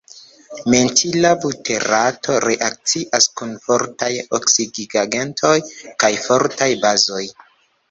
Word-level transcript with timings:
Mentila 0.73 1.33
buterato 1.43 2.37
reakcias 2.45 3.29
kun 3.41 3.53
fortaj 3.67 4.11
oksidigagentoj 4.41 5.55
kaj 6.05 6.13
fortaj 6.27 6.73
bazoj. 6.89 7.25